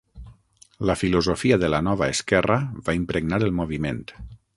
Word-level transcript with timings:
La 0.89 0.95
filosofia 1.01 1.59
de 1.63 1.69
la 1.73 1.81
Nova 1.87 2.07
Esquerra 2.13 2.57
va 2.89 2.97
impregnar 3.01 3.41
el 3.49 3.55
moviment. 3.61 4.03